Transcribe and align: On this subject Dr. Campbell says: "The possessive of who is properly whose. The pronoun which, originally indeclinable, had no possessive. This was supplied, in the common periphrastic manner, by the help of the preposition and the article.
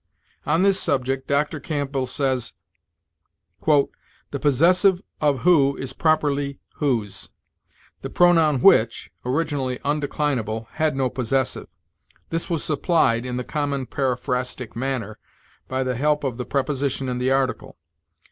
On 0.47 0.63
this 0.63 0.79
subject 0.79 1.27
Dr. 1.27 1.59
Campbell 1.59 2.07
says: 2.07 2.53
"The 3.67 4.39
possessive 4.41 4.99
of 5.21 5.41
who 5.41 5.77
is 5.77 5.93
properly 5.93 6.59
whose. 6.77 7.29
The 8.01 8.09
pronoun 8.09 8.63
which, 8.63 9.11
originally 9.23 9.77
indeclinable, 9.85 10.67
had 10.71 10.95
no 10.95 11.07
possessive. 11.11 11.67
This 12.31 12.49
was 12.49 12.63
supplied, 12.63 13.27
in 13.27 13.37
the 13.37 13.43
common 13.43 13.85
periphrastic 13.85 14.75
manner, 14.75 15.19
by 15.67 15.83
the 15.83 15.93
help 15.95 16.23
of 16.23 16.37
the 16.37 16.45
preposition 16.45 17.07
and 17.07 17.21
the 17.21 17.29
article. 17.29 17.77